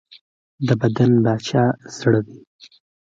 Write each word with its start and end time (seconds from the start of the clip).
د 0.67 0.69
بدن 0.81 1.11
باچا 1.23 1.63
زړه 1.97 2.21
دی. 2.27 2.39